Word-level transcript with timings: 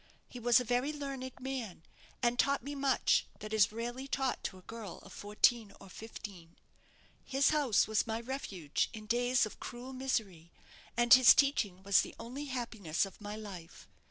He 0.27 0.39
was 0.39 0.59
a 0.59 0.63
very 0.63 0.91
learned 0.91 1.39
man, 1.39 1.83
and 2.23 2.39
taught 2.39 2.63
me 2.63 2.73
much 2.73 3.27
that 3.39 3.53
is 3.53 3.71
rarely 3.71 4.07
taught 4.07 4.43
to 4.45 4.57
a 4.57 4.63
girl 4.63 4.97
of 5.03 5.13
fourteen 5.13 5.73
or 5.79 5.89
fifteen. 5.89 6.55
His 7.23 7.51
house 7.51 7.85
was 7.87 8.07
my 8.07 8.19
refuge 8.19 8.89
in 8.93 9.05
days 9.05 9.45
of 9.45 9.59
cruel 9.59 9.93
misery, 9.93 10.51
and 10.97 11.13
his 11.13 11.35
teaching 11.35 11.83
was 11.83 12.01
the 12.01 12.15
only 12.19 12.45
happiness 12.45 13.05
of 13.05 13.21
my 13.21 13.35
life. 13.35 13.87